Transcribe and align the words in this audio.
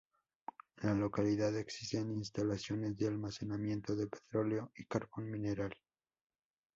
En 0.77 0.87
la 0.89 0.95
localidad 0.95 1.55
existen 1.59 2.09
instalaciones 2.11 2.97
de 2.97 3.05
almacenamiento 3.05 3.95
de 3.95 4.07
petróleo 4.07 4.71
y 4.75 4.85
carbón 4.85 5.29
mineral. 5.29 5.77